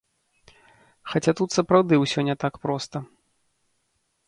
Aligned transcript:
Хаця 1.11 1.33
тут 1.41 1.49
сапраўды 1.59 1.93
ўсё 2.05 2.19
не 2.31 2.35
так 2.47 2.53
проста. 2.65 2.97